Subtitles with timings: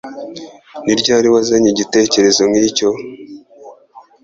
[0.83, 2.89] Ni ryari wazanye igitekerezo nkicyo?